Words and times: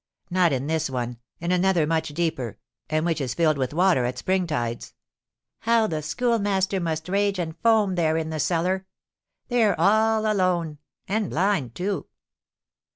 "Not 0.31 0.51
in 0.51 0.65
this 0.65 0.89
one; 0.89 1.19
in 1.39 1.51
another 1.51 1.85
much 1.85 2.07
deeper, 2.09 2.57
and 2.89 3.05
which 3.05 3.21
is 3.21 3.35
filled 3.35 3.59
with 3.59 3.71
water 3.71 4.03
at 4.05 4.17
spring 4.17 4.47
tides." 4.47 4.95
"How 5.59 5.85
the 5.85 6.01
Schoolmaster 6.01 6.79
must 6.79 7.07
rage 7.07 7.37
and 7.37 7.55
foam 7.59 7.93
there 7.93 8.17
in 8.17 8.31
the 8.31 8.39
cellar! 8.39 8.87
There 9.49 9.79
all 9.79 10.25
alone, 10.25 10.79
and 11.07 11.29
blind, 11.29 11.75
too!" 11.75 12.07